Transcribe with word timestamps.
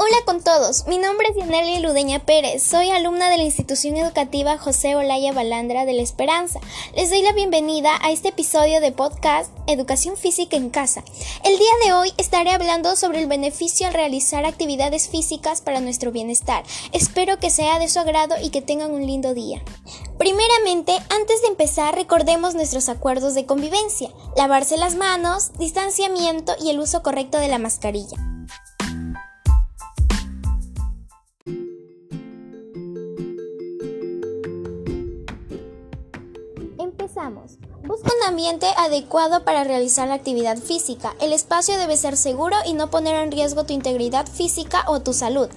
Hola 0.00 0.18
con 0.26 0.44
todos, 0.44 0.86
mi 0.86 0.96
nombre 0.96 1.26
es 1.28 1.36
Yanelia 1.36 1.80
Ludeña 1.80 2.20
Pérez, 2.20 2.62
soy 2.62 2.88
alumna 2.90 3.30
de 3.30 3.36
la 3.36 3.42
institución 3.42 3.96
educativa 3.96 4.56
José 4.56 4.94
Olaya 4.94 5.32
Balandra 5.32 5.86
de 5.86 5.92
la 5.92 6.02
Esperanza. 6.02 6.60
Les 6.94 7.10
doy 7.10 7.20
la 7.22 7.32
bienvenida 7.32 7.98
a 8.00 8.12
este 8.12 8.28
episodio 8.28 8.80
de 8.80 8.92
podcast 8.92 9.50
Educación 9.66 10.16
Física 10.16 10.56
en 10.56 10.70
Casa. 10.70 11.02
El 11.42 11.58
día 11.58 11.72
de 11.84 11.94
hoy 11.94 12.12
estaré 12.16 12.52
hablando 12.52 12.94
sobre 12.94 13.20
el 13.20 13.26
beneficio 13.26 13.88
al 13.88 13.92
realizar 13.92 14.44
actividades 14.44 15.08
físicas 15.08 15.62
para 15.62 15.80
nuestro 15.80 16.12
bienestar. 16.12 16.62
Espero 16.92 17.40
que 17.40 17.50
sea 17.50 17.80
de 17.80 17.88
su 17.88 17.98
agrado 17.98 18.36
y 18.40 18.50
que 18.50 18.62
tengan 18.62 18.92
un 18.92 19.04
lindo 19.04 19.34
día. 19.34 19.64
Primeramente, 20.16 20.92
antes 21.08 21.42
de 21.42 21.48
empezar, 21.48 21.96
recordemos 21.96 22.54
nuestros 22.54 22.88
acuerdos 22.88 23.34
de 23.34 23.46
convivencia, 23.46 24.10
lavarse 24.36 24.76
las 24.76 24.94
manos, 24.94 25.50
distanciamiento 25.58 26.54
y 26.62 26.70
el 26.70 26.78
uso 26.78 27.02
correcto 27.02 27.38
de 27.38 27.48
la 27.48 27.58
mascarilla. 27.58 28.37
Busca 37.82 38.12
un 38.16 38.28
ambiente 38.28 38.66
adecuado 38.76 39.42
para 39.42 39.64
realizar 39.64 40.06
la 40.06 40.14
actividad 40.14 40.56
física. 40.56 41.16
El 41.20 41.32
espacio 41.32 41.76
debe 41.76 41.96
ser 41.96 42.16
seguro 42.16 42.54
y 42.64 42.74
no 42.74 42.90
poner 42.90 43.16
en 43.16 43.32
riesgo 43.32 43.64
tu 43.64 43.72
integridad 43.72 44.28
física 44.28 44.84
o 44.86 45.00
tu 45.00 45.12
salud. 45.12 45.48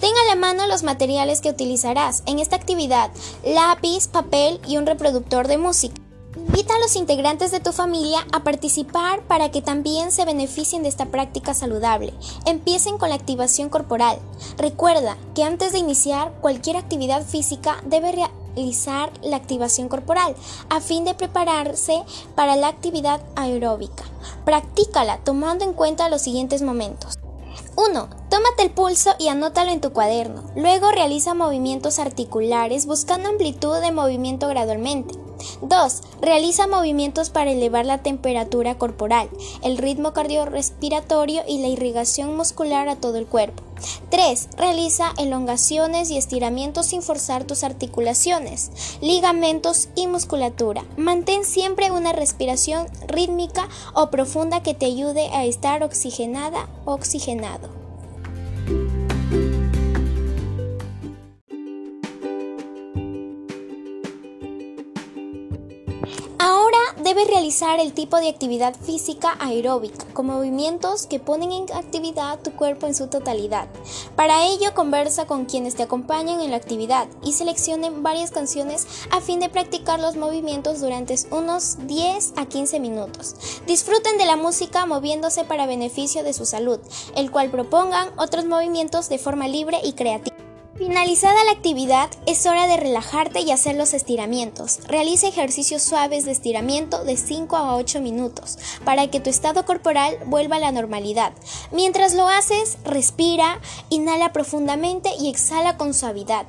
Tenga 0.00 0.18
a 0.22 0.34
la 0.34 0.40
mano 0.40 0.66
los 0.66 0.82
materiales 0.82 1.42
que 1.42 1.50
utilizarás 1.50 2.22
en 2.24 2.38
esta 2.38 2.56
actividad, 2.56 3.10
lápiz, 3.44 4.08
papel 4.08 4.60
y 4.66 4.78
un 4.78 4.86
reproductor 4.86 5.46
de 5.46 5.58
música. 5.58 6.00
Invita 6.36 6.74
a 6.74 6.78
los 6.78 6.96
integrantes 6.96 7.50
de 7.50 7.60
tu 7.60 7.72
familia 7.72 8.26
a 8.32 8.42
participar 8.42 9.20
para 9.24 9.50
que 9.50 9.60
también 9.60 10.12
se 10.12 10.24
beneficien 10.24 10.84
de 10.84 10.88
esta 10.88 11.06
práctica 11.06 11.52
saludable. 11.52 12.14
Empiecen 12.46 12.96
con 12.96 13.10
la 13.10 13.16
activación 13.16 13.68
corporal. 13.68 14.18
Recuerda 14.56 15.18
que 15.34 15.44
antes 15.44 15.72
de 15.72 15.80
iniciar 15.80 16.32
cualquier 16.40 16.76
actividad 16.76 17.26
física 17.26 17.82
debe 17.84 18.12
realizar 18.60 19.10
la 19.22 19.36
activación 19.36 19.88
corporal 19.88 20.34
a 20.68 20.80
fin 20.80 21.04
de 21.04 21.14
prepararse 21.14 22.02
para 22.34 22.56
la 22.56 22.68
actividad 22.68 23.20
aeróbica. 23.36 24.04
Practícala 24.44 25.18
tomando 25.24 25.64
en 25.64 25.72
cuenta 25.72 26.10
los 26.10 26.20
siguientes 26.20 26.60
momentos. 26.62 27.18
1. 27.76 28.08
Tómate 28.28 28.62
el 28.62 28.70
pulso 28.70 29.14
y 29.18 29.28
anótalo 29.28 29.70
en 29.70 29.80
tu 29.80 29.92
cuaderno. 29.92 30.42
Luego 30.54 30.90
realiza 30.90 31.32
movimientos 31.32 31.98
articulares 31.98 32.84
buscando 32.84 33.30
amplitud 33.30 33.80
de 33.80 33.92
movimiento 33.92 34.48
gradualmente. 34.48 35.14
2. 35.62 36.00
Realiza 36.20 36.66
movimientos 36.66 37.30
para 37.30 37.50
elevar 37.50 37.86
la 37.86 37.98
temperatura 37.98 38.78
corporal, 38.78 39.28
el 39.62 39.78
ritmo 39.78 40.12
cardiorrespiratorio 40.12 41.42
y 41.46 41.58
la 41.58 41.68
irrigación 41.68 42.36
muscular 42.36 42.88
a 42.88 42.96
todo 42.96 43.16
el 43.16 43.26
cuerpo. 43.26 43.62
3. 44.10 44.48
Realiza 44.56 45.12
elongaciones 45.18 46.10
y 46.10 46.18
estiramientos 46.18 46.86
sin 46.86 47.02
forzar 47.02 47.44
tus 47.44 47.64
articulaciones, 47.64 48.70
ligamentos 49.00 49.88
y 49.94 50.06
musculatura. 50.06 50.84
Mantén 50.96 51.44
siempre 51.44 51.90
una 51.90 52.12
respiración 52.12 52.86
rítmica 53.06 53.68
o 53.94 54.10
profunda 54.10 54.62
que 54.62 54.74
te 54.74 54.86
ayude 54.86 55.28
a 55.32 55.44
estar 55.44 55.82
oxigenada 55.82 56.68
oxigenado. 56.84 57.79
Debes 67.10 67.26
realizar 67.26 67.80
el 67.80 67.92
tipo 67.92 68.18
de 68.18 68.28
actividad 68.28 68.72
física 68.72 69.36
aeróbica, 69.40 70.04
con 70.12 70.26
movimientos 70.26 71.08
que 71.08 71.18
ponen 71.18 71.50
en 71.50 71.64
actividad 71.74 72.38
tu 72.38 72.52
cuerpo 72.52 72.86
en 72.86 72.94
su 72.94 73.08
totalidad. 73.08 73.66
Para 74.14 74.46
ello, 74.46 74.74
conversa 74.74 75.26
con 75.26 75.44
quienes 75.44 75.74
te 75.74 75.82
acompañan 75.82 76.40
en 76.40 76.52
la 76.52 76.58
actividad 76.58 77.08
y 77.24 77.32
seleccionen 77.32 78.04
varias 78.04 78.30
canciones 78.30 78.86
a 79.10 79.20
fin 79.20 79.40
de 79.40 79.48
practicar 79.48 79.98
los 79.98 80.14
movimientos 80.14 80.80
durante 80.80 81.16
unos 81.32 81.84
10 81.88 82.34
a 82.36 82.46
15 82.46 82.78
minutos. 82.78 83.34
Disfruten 83.66 84.16
de 84.16 84.26
la 84.26 84.36
música 84.36 84.86
moviéndose 84.86 85.42
para 85.42 85.66
beneficio 85.66 86.22
de 86.22 86.32
su 86.32 86.46
salud, 86.46 86.78
el 87.16 87.32
cual 87.32 87.50
propongan 87.50 88.10
otros 88.18 88.44
movimientos 88.44 89.08
de 89.08 89.18
forma 89.18 89.48
libre 89.48 89.80
y 89.82 89.94
creativa. 89.94 90.39
Finalizada 90.80 91.44
la 91.44 91.52
actividad, 91.52 92.08
es 92.24 92.46
hora 92.46 92.66
de 92.66 92.78
relajarte 92.78 93.40
y 93.40 93.50
hacer 93.50 93.76
los 93.76 93.92
estiramientos. 93.92 94.78
Realiza 94.88 95.28
ejercicios 95.28 95.82
suaves 95.82 96.24
de 96.24 96.30
estiramiento 96.30 97.04
de 97.04 97.18
5 97.18 97.54
a 97.54 97.76
8 97.76 98.00
minutos 98.00 98.56
para 98.82 99.10
que 99.10 99.20
tu 99.20 99.28
estado 99.28 99.66
corporal 99.66 100.16
vuelva 100.24 100.56
a 100.56 100.60
la 100.60 100.72
normalidad. 100.72 101.34
Mientras 101.70 102.14
lo 102.14 102.28
haces, 102.28 102.78
respira, 102.82 103.60
inhala 103.90 104.32
profundamente 104.32 105.10
y 105.20 105.28
exhala 105.28 105.76
con 105.76 105.92
suavidad. 105.92 106.46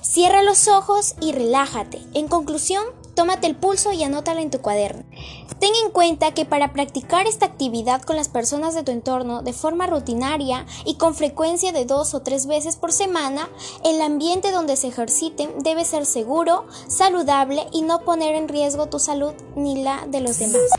Cierra 0.00 0.44
los 0.44 0.68
ojos 0.68 1.16
y 1.20 1.32
relájate. 1.32 2.00
En 2.14 2.28
conclusión, 2.28 2.84
tómate 3.16 3.48
el 3.48 3.56
pulso 3.56 3.90
y 3.90 4.04
anótalo 4.04 4.38
en 4.38 4.52
tu 4.52 4.60
cuaderno. 4.60 5.02
Ten 5.66 5.74
en 5.84 5.90
cuenta 5.90 6.32
que 6.32 6.44
para 6.44 6.72
practicar 6.72 7.26
esta 7.26 7.46
actividad 7.46 8.00
con 8.02 8.14
las 8.14 8.28
personas 8.28 8.76
de 8.76 8.84
tu 8.84 8.92
entorno 8.92 9.42
de 9.42 9.52
forma 9.52 9.88
rutinaria 9.88 10.64
y 10.84 10.94
con 10.94 11.12
frecuencia 11.16 11.72
de 11.72 11.84
dos 11.84 12.14
o 12.14 12.22
tres 12.22 12.46
veces 12.46 12.76
por 12.76 12.92
semana, 12.92 13.48
el 13.84 14.00
ambiente 14.00 14.52
donde 14.52 14.76
se 14.76 14.86
ejerciten 14.86 15.64
debe 15.64 15.84
ser 15.84 16.06
seguro, 16.06 16.68
saludable 16.86 17.66
y 17.72 17.82
no 17.82 18.02
poner 18.02 18.36
en 18.36 18.46
riesgo 18.46 18.86
tu 18.86 19.00
salud 19.00 19.32
ni 19.56 19.82
la 19.82 20.06
de 20.06 20.20
los 20.20 20.38
demás. 20.38 20.70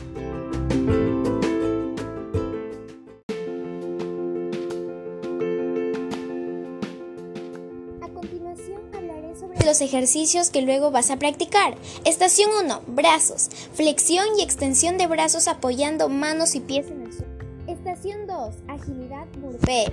Los 9.68 9.82
ejercicios 9.82 10.48
que 10.48 10.62
luego 10.62 10.90
vas 10.90 11.10
a 11.10 11.18
practicar. 11.18 11.76
Estación 12.06 12.50
1. 12.64 12.82
Brazos. 12.86 13.50
Flexión 13.74 14.24
y 14.38 14.42
extensión 14.42 14.96
de 14.96 15.06
brazos 15.06 15.46
apoyando 15.46 16.08
manos 16.08 16.54
y 16.54 16.60
pies 16.60 16.86
en 16.86 17.02
el 17.02 17.12
suelo. 17.12 17.28
Estación 17.66 18.26
2. 18.26 18.54
Agilidad 18.66 19.26
burpees. 19.36 19.92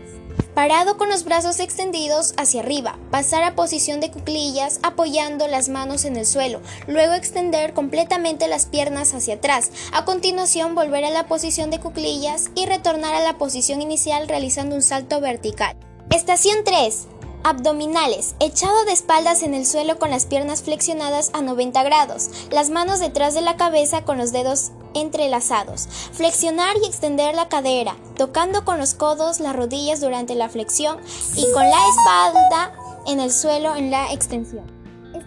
Parado 0.54 0.96
con 0.96 1.10
los 1.10 1.26
brazos 1.26 1.60
extendidos 1.60 2.34
hacia 2.38 2.62
arriba, 2.62 2.98
pasar 3.12 3.44
a 3.44 3.56
posición 3.56 4.00
de 4.00 4.12
cuclillas 4.12 4.80
apoyando 4.82 5.50
las 5.50 5.68
manos 5.68 6.06
en 6.06 6.16
el 6.16 6.26
suelo, 6.26 6.62
luego 6.88 7.14
extender 7.14 7.74
completamente 7.74 8.48
las 8.48 8.66
piernas 8.66 9.14
hacia 9.14 9.36
atrás, 9.36 9.72
a 9.92 10.06
continuación 10.06 10.74
volver 10.74 11.04
a 11.04 11.10
la 11.10 11.28
posición 11.28 11.70
de 11.70 11.82
cuclillas 11.82 12.50
y 12.56 12.66
retornar 12.66 13.14
a 13.14 13.24
la 13.24 13.38
posición 13.38 13.82
inicial 13.82 14.30
realizando 14.30 14.74
un 14.74 14.82
salto 14.82 15.20
vertical. 15.20 15.76
Estación 16.12 16.64
3. 16.64 17.08
Abdominales, 17.48 18.34
echado 18.40 18.86
de 18.86 18.92
espaldas 18.92 19.44
en 19.44 19.54
el 19.54 19.68
suelo 19.68 20.00
con 20.00 20.10
las 20.10 20.26
piernas 20.26 20.64
flexionadas 20.64 21.30
a 21.34 21.44
90 21.44 21.84
grados, 21.84 22.32
las 22.50 22.72
manos 22.72 23.00
detrás 23.00 23.36
de 23.36 23.42
la 23.42 23.56
cabeza 23.56 24.04
con 24.04 24.18
los 24.18 24.32
dedos 24.32 24.72
entrelazados. 24.96 25.88
Flexionar 26.12 26.76
y 26.82 26.88
extender 26.88 27.36
la 27.36 27.48
cadera, 27.48 27.98
tocando 28.18 28.66
con 28.66 28.80
los 28.80 28.96
codos 28.96 29.40
las 29.40 29.56
rodillas 29.56 30.02
durante 30.02 30.34
la 30.34 30.50
flexión 30.50 30.98
y 31.36 31.46
con 31.54 31.70
la 31.70 31.88
espalda 31.88 32.74
en 33.06 33.20
el 33.20 33.32
suelo 33.32 33.76
en 33.76 33.92
la 33.92 34.12
extensión. 34.12 34.75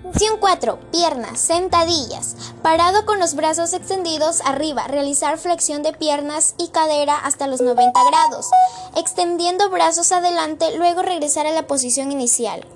Estación 0.08 0.38
4. 0.40 0.78
Piernas, 0.90 1.38
sentadillas. 1.38 2.34
Parado 2.62 3.04
con 3.04 3.18
los 3.18 3.34
brazos 3.34 3.74
extendidos 3.74 4.40
arriba, 4.40 4.88
realizar 4.88 5.36
flexión 5.36 5.82
de 5.82 5.92
piernas 5.92 6.54
y 6.56 6.68
cadera 6.68 7.14
hasta 7.14 7.46
los 7.46 7.60
90 7.60 7.92
grados. 8.04 8.46
Extendiendo 8.96 9.68
brazos 9.68 10.10
adelante, 10.10 10.76
luego 10.78 11.02
regresar 11.02 11.46
a 11.46 11.52
la 11.52 11.66
posición 11.66 12.10
inicial. 12.10 12.66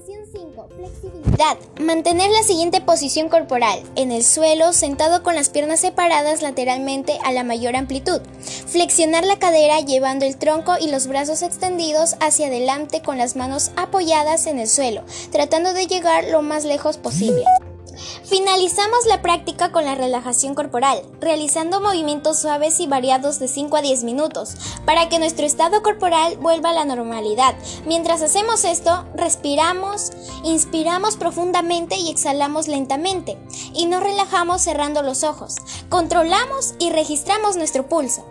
Estación 0.00 0.24
5. 0.32 0.68
Flexibilidad. 0.76 1.58
Mantener 1.78 2.30
la 2.30 2.42
siguiente 2.42 2.80
posición 2.80 3.28
corporal. 3.28 3.82
En 3.96 4.12
el 4.12 4.24
suelo, 4.24 4.72
sentado 4.72 5.22
con 5.22 5.34
las 5.34 5.50
piernas 5.50 5.80
separadas 5.80 6.40
lateralmente 6.40 7.18
a 7.22 7.32
la 7.32 7.44
mayor 7.44 7.76
amplitud. 7.76 8.22
Flexionar 8.66 9.26
la 9.26 9.38
cadera 9.38 9.80
llevando 9.80 10.24
el 10.24 10.38
tronco 10.38 10.76
y 10.80 10.90
los 10.90 11.06
brazos 11.06 11.42
extendidos 11.42 12.16
hacia 12.20 12.46
adelante 12.46 13.02
con 13.02 13.18
las 13.18 13.36
manos 13.36 13.72
apoyadas 13.76 14.46
en 14.46 14.58
el 14.58 14.68
suelo, 14.68 15.02
tratando 15.32 15.74
de 15.74 15.86
llegar 15.86 16.24
lo 16.24 16.40
más 16.40 16.64
lejos 16.64 16.96
posible. 16.96 17.44
Finalizamos 18.30 19.06
la 19.06 19.22
práctica 19.22 19.72
con 19.72 19.84
la 19.84 19.96
relajación 19.96 20.54
corporal, 20.54 21.02
realizando 21.20 21.80
movimientos 21.80 22.38
suaves 22.38 22.78
y 22.78 22.86
variados 22.86 23.40
de 23.40 23.48
5 23.48 23.76
a 23.76 23.82
10 23.82 24.04
minutos, 24.04 24.54
para 24.84 25.08
que 25.08 25.18
nuestro 25.18 25.44
estado 25.44 25.82
corporal 25.82 26.36
vuelva 26.36 26.70
a 26.70 26.74
la 26.74 26.84
normalidad. 26.84 27.56
Mientras 27.86 28.22
hacemos 28.22 28.64
esto, 28.64 29.04
respiramos, 29.16 30.12
inspiramos 30.44 31.16
profundamente 31.16 31.96
y 31.96 32.08
exhalamos 32.08 32.68
lentamente, 32.68 33.36
y 33.74 33.86
nos 33.86 34.00
relajamos 34.00 34.62
cerrando 34.62 35.02
los 35.02 35.24
ojos. 35.24 35.56
Controlamos 35.88 36.74
y 36.78 36.90
registramos 36.90 37.56
nuestro 37.56 37.88
pulso. 37.88 38.24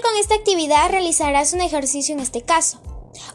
Con 0.00 0.16
esta 0.18 0.34
actividad 0.34 0.90
realizarás 0.90 1.52
un 1.52 1.60
ejercicio 1.60 2.14
en 2.14 2.20
este 2.20 2.42
caso. 2.42 2.78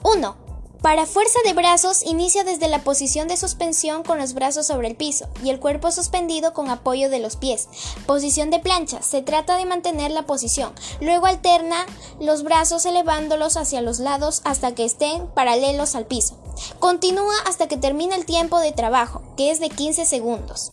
1. 0.03 0.35
Para 0.81 1.05
fuerza 1.05 1.39
de 1.45 1.53
brazos, 1.53 2.03
inicia 2.03 2.43
desde 2.43 2.67
la 2.67 2.83
posición 2.83 3.27
de 3.27 3.37
suspensión 3.37 4.03
con 4.03 4.17
los 4.17 4.33
brazos 4.33 4.67
sobre 4.67 4.87
el 4.87 4.95
piso 4.95 5.27
y 5.43 5.49
el 5.49 5.59
cuerpo 5.59 5.91
suspendido 5.91 6.53
con 6.53 6.69
apoyo 6.69 7.09
de 7.09 7.19
los 7.19 7.35
pies. 7.35 7.67
Posición 8.05 8.49
de 8.49 8.59
plancha, 8.59 9.01
se 9.01 9.21
trata 9.21 9.57
de 9.57 9.65
mantener 9.65 10.11
la 10.11 10.25
posición. 10.25 10.73
Luego 10.99 11.25
alterna 11.25 11.85
los 12.19 12.43
brazos 12.43 12.85
elevándolos 12.85 13.55
hacia 13.55 13.81
los 13.81 13.99
lados 13.99 14.41
hasta 14.43 14.73
que 14.73 14.85
estén 14.85 15.27
paralelos 15.27 15.95
al 15.95 16.05
piso. 16.05 16.37
Continúa 16.79 17.35
hasta 17.45 17.67
que 17.67 17.77
termine 17.77 18.15
el 18.15 18.25
tiempo 18.25 18.59
de 18.59 18.71
trabajo, 18.71 19.21
que 19.35 19.51
es 19.51 19.59
de 19.59 19.69
15 19.69 20.05
segundos. 20.05 20.71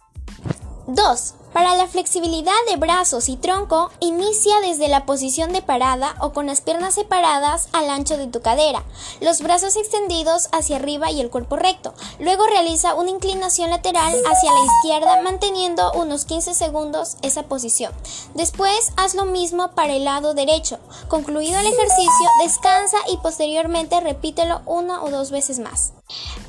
2. 0.87 1.35
Para 1.55 1.77
la 1.77 1.87
flexibilidad 1.87 2.53
de 2.69 2.75
brazos 2.75 3.29
y 3.29 3.37
tronco, 3.37 3.93
inicia 4.01 4.59
desde 4.61 4.89
la 4.89 5.07
posición 5.07 5.53
de 5.53 5.63
parada 5.63 6.17
o 6.19 6.33
con 6.33 6.49
las 6.49 6.61
piernas 6.61 6.95
separadas 6.95 7.69
al 7.73 7.91
ancho 7.91 8.17
de 8.17 8.27
tu 8.27 8.43
cadera, 8.43 8.83
los 9.21 9.41
brazos 9.41 9.77
extendidos 9.77 10.49
hacia 10.51 10.77
arriba 10.77 11.13
y 11.13 11.21
el 11.21 11.31
cuerpo 11.31 11.55
recto. 11.55 11.95
Luego 12.19 12.45
realiza 12.49 12.95
una 12.95 13.11
inclinación 13.11 13.71
lateral 13.71 14.13
hacia 14.33 14.53
la 14.53 14.65
izquierda 14.65 15.23
manteniendo 15.23 15.93
unos 15.93 16.25
15 16.25 16.55
segundos 16.55 17.19
esa 17.23 17.45
posición. 17.45 17.93
Después 18.35 18.93
haz 18.97 19.15
lo 19.15 19.25
mismo 19.25 19.71
para 19.77 19.95
el 19.95 20.03
lado 20.03 20.35
derecho. 20.35 20.81
Concluido 21.07 21.61
el 21.61 21.69
ejercicio, 21.69 22.31
descansa 22.43 22.97
y 23.13 23.19
posteriormente 23.19 24.01
repítelo 24.01 24.61
una 24.67 25.05
o 25.05 25.11
dos 25.11 25.31
veces 25.31 25.61
más. 25.61 25.93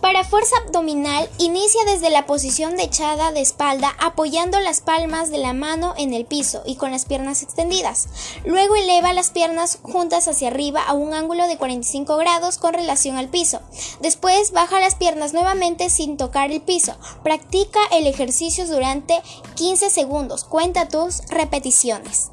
Para 0.01 0.23
fuerza 0.23 0.55
abdominal, 0.65 1.29
inicia 1.37 1.83
desde 1.85 2.09
la 2.09 2.25
posición 2.25 2.75
de 2.75 2.83
echada 2.83 3.31
de 3.31 3.41
espalda 3.41 3.95
apoyando 3.99 4.59
las 4.59 4.81
palmas 4.95 5.29
de 5.29 5.39
la 5.39 5.51
mano 5.51 5.93
en 5.97 6.13
el 6.13 6.25
piso 6.25 6.63
y 6.65 6.77
con 6.77 6.91
las 6.91 7.03
piernas 7.03 7.43
extendidas. 7.43 8.07
Luego 8.45 8.77
eleva 8.77 9.11
las 9.11 9.29
piernas 9.29 9.77
juntas 9.81 10.29
hacia 10.29 10.47
arriba 10.47 10.81
a 10.81 10.93
un 10.93 11.13
ángulo 11.13 11.47
de 11.47 11.57
45 11.57 12.15
grados 12.15 12.57
con 12.57 12.73
relación 12.73 13.17
al 13.17 13.27
piso. 13.27 13.59
Después 13.99 14.53
baja 14.53 14.79
las 14.79 14.95
piernas 14.95 15.33
nuevamente 15.33 15.89
sin 15.89 16.15
tocar 16.15 16.49
el 16.49 16.61
piso. 16.61 16.95
Practica 17.23 17.79
el 17.91 18.07
ejercicio 18.07 18.65
durante 18.67 19.21
15 19.55 19.89
segundos. 19.89 20.45
Cuenta 20.45 20.87
tus 20.87 21.25
repeticiones. 21.27 22.31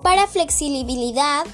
Para 0.00 0.28
flexibilidad, 0.28 1.44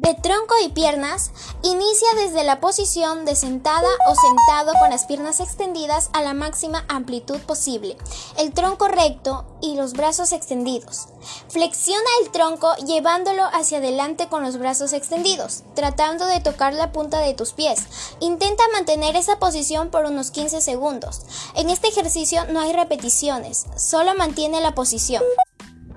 de 0.00 0.14
tronco 0.14 0.54
y 0.64 0.70
piernas, 0.70 1.30
inicia 1.62 2.08
desde 2.16 2.42
la 2.42 2.58
posición 2.58 3.26
de 3.26 3.36
sentada 3.36 3.88
o 4.08 4.14
sentado 4.14 4.72
con 4.80 4.88
las 4.88 5.04
piernas 5.04 5.40
extendidas 5.40 6.08
a 6.14 6.22
la 6.22 6.32
máxima 6.32 6.86
amplitud 6.88 7.38
posible, 7.40 7.98
el 8.38 8.54
tronco 8.54 8.88
recto 8.88 9.44
y 9.60 9.74
los 9.74 9.92
brazos 9.92 10.32
extendidos. 10.32 11.08
Flexiona 11.50 12.08
el 12.22 12.30
tronco 12.30 12.74
llevándolo 12.76 13.44
hacia 13.52 13.76
adelante 13.76 14.28
con 14.28 14.42
los 14.42 14.56
brazos 14.56 14.94
extendidos, 14.94 15.64
tratando 15.74 16.24
de 16.24 16.40
tocar 16.40 16.72
la 16.72 16.92
punta 16.92 17.18
de 17.18 17.34
tus 17.34 17.52
pies. 17.52 17.82
Intenta 18.20 18.64
mantener 18.72 19.16
esa 19.16 19.38
posición 19.38 19.90
por 19.90 20.06
unos 20.06 20.30
15 20.30 20.62
segundos. 20.62 21.20
En 21.54 21.68
este 21.68 21.88
ejercicio 21.88 22.46
no 22.46 22.60
hay 22.60 22.72
repeticiones, 22.72 23.66
solo 23.76 24.14
mantiene 24.14 24.62
la 24.62 24.74
posición. 24.74 25.22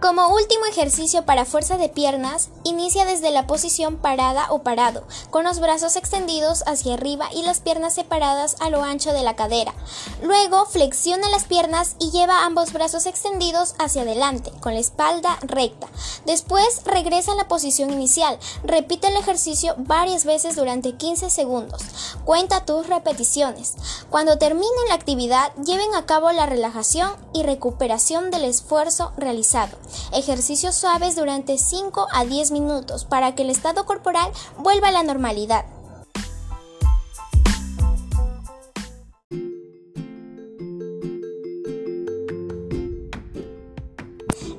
Como 0.03 0.27
último 0.27 0.65
ejercicio 0.65 1.23
para 1.23 1.45
fuerza 1.45 1.77
de 1.77 1.87
piernas, 1.87 2.49
inicia 2.65 3.05
desde 3.05 3.31
la 3.31 3.47
posición 3.47 3.95
parada 3.95 4.47
o 4.51 4.61
parado, 4.61 5.07
con 5.29 5.45
los 5.45 5.61
brazos 5.61 5.95
extendidos 5.95 6.65
hacia 6.67 6.95
arriba 6.95 7.29
y 7.33 7.43
las 7.43 7.61
piernas 7.61 7.93
separadas 7.93 8.57
a 8.59 8.69
lo 8.69 8.83
ancho 8.83 9.13
de 9.13 9.23
la 9.23 9.37
cadera. 9.37 9.73
Luego 10.21 10.65
flexiona 10.65 11.29
las 11.29 11.45
piernas 11.45 11.95
y 11.99 12.11
lleva 12.11 12.43
ambos 12.43 12.73
brazos 12.73 13.05
extendidos 13.05 13.75
hacia 13.79 14.01
adelante, 14.01 14.51
con 14.59 14.73
la 14.73 14.81
espalda 14.81 15.39
recta. 15.41 15.87
Después 16.25 16.81
regresa 16.83 17.31
a 17.31 17.35
la 17.35 17.47
posición 17.47 17.89
inicial. 17.89 18.37
Repite 18.65 19.07
el 19.07 19.15
ejercicio 19.15 19.73
varias 19.77 20.25
veces 20.25 20.57
durante 20.57 20.97
15 20.97 21.29
segundos. 21.29 21.81
Cuenta 22.25 22.65
tus 22.65 22.87
repeticiones. 22.87 23.75
Cuando 24.09 24.37
termine 24.37 24.67
la 24.89 24.95
actividad, 24.95 25.53
lleven 25.63 25.95
a 25.95 26.05
cabo 26.05 26.29
la 26.33 26.45
relajación 26.45 27.09
y 27.31 27.43
recuperación 27.43 28.31
del 28.31 28.43
esfuerzo 28.43 29.13
realizado. 29.15 29.77
Ejercicios 30.11 30.75
suaves 30.75 31.15
durante 31.15 31.57
5 31.57 32.07
a 32.11 32.25
10 32.25 32.51
minutos 32.51 33.05
para 33.05 33.35
que 33.35 33.43
el 33.43 33.49
estado 33.49 33.85
corporal 33.85 34.31
vuelva 34.57 34.89
a 34.89 34.91
la 34.91 35.03
normalidad. 35.03 35.65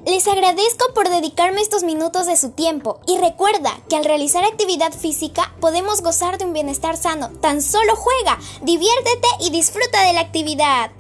Les 0.07 0.29
agradezco 0.29 0.95
por 0.95 1.09
dedicarme 1.09 1.61
estos 1.61 1.83
minutos 1.83 2.27
de 2.27 2.37
su 2.37 2.51
tiempo 2.51 3.01
y 3.07 3.19
recuerda 3.19 3.81
que 3.89 3.97
al 3.97 4.05
realizar 4.05 4.45
actividad 4.45 4.93
física 4.93 5.55
podemos 5.61 6.03
gozar 6.03 6.39
de 6.39 6.45
un 6.45 6.53
bienestar 6.53 6.97
sano. 6.97 7.31
Tan 7.41 7.61
solo 7.61 7.97
juega, 7.97 8.39
diviértete 8.63 9.29
y 9.41 9.51
disfruta 9.51 10.03
de 10.07 10.13
la 10.13 10.21
actividad. 10.21 10.93